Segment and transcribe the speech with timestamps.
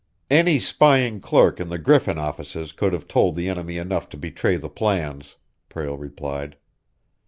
[0.31, 4.55] "Any spying clerk in the Griffin offices could have told the enemy enough to betray
[4.55, 5.35] the plans,"
[5.69, 6.57] Prale replied.